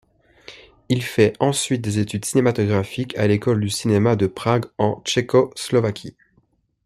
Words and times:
Il 0.89 1.03
fait 1.03 1.33
ensuite 1.39 1.83
des 1.83 1.99
études 1.99 2.25
cinématographiques 2.25 3.15
à 3.19 3.27
l'école 3.27 3.59
du 3.59 3.69
cinéma 3.69 4.15
de 4.15 4.25
Prague 4.25 4.65
en 4.79 4.99
Tchécoslovaquie. 5.05 6.15